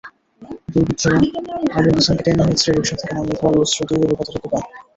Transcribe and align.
দুর্বৃত্তরা 0.71 1.17
আবুল 1.77 1.93
হাসানকে 1.97 2.23
টেনেহিঁচড়ে 2.27 2.71
রিকশা 2.75 2.95
থেকে 2.99 3.13
নামিয়ে 3.15 3.37
ধারালো 3.39 3.59
অস্ত্র 3.63 3.79
দিয়ে 3.87 4.05
এলোপাতাড়ি 4.05 4.39
কোপায়। 4.43 4.65